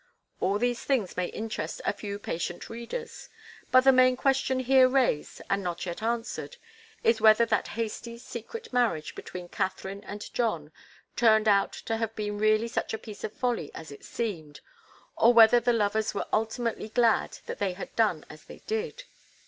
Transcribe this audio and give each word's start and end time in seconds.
All 0.39 0.57
these 0.57 0.83
things 0.83 1.15
may 1.15 1.27
interest 1.27 1.79
a 1.85 1.93
few 1.93 2.17
patient 2.17 2.71
readers, 2.71 3.29
but 3.69 3.81
the 3.83 3.91
main 3.91 4.17
question 4.17 4.61
here 4.61 4.87
raised 4.87 5.43
and 5.47 5.61
not 5.61 5.85
yet 5.85 6.01
answered 6.01 6.57
is 7.03 7.21
whether 7.21 7.45
that 7.45 7.67
hasty, 7.77 8.17
secret 8.17 8.73
marriage 8.73 9.13
between 9.13 9.47
Katharine 9.47 10.03
and 10.05 10.33
John 10.33 10.71
turned 11.15 11.47
out 11.47 11.73
to 11.73 11.97
have 11.97 12.15
been 12.15 12.39
really 12.39 12.67
such 12.67 12.95
a 12.95 12.97
piece 12.97 13.23
of 13.23 13.31
folly 13.31 13.69
as 13.75 13.91
it 13.91 14.03
seemed, 14.03 14.61
or 15.15 15.35
whether 15.35 15.59
the 15.59 15.71
lovers 15.71 16.15
were 16.15 16.25
ultimately 16.33 16.89
glad 16.89 17.37
that 17.45 17.59
they 17.59 17.73
had 17.73 17.95
done 17.95 18.25
as 18.27 18.45
they 18.45 18.63
did. 18.65 19.03